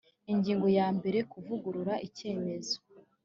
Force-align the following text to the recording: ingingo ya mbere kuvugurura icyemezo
ingingo 0.31 0.67
ya 0.77 0.87
mbere 0.97 1.19
kuvugurura 1.31 1.93
icyemezo 2.07 2.77